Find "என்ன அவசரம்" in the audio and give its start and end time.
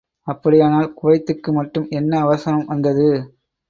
1.91-2.65